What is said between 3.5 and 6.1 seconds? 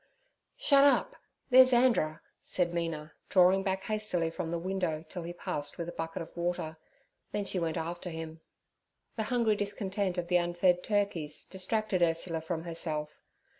back hastily from the window till he passed with a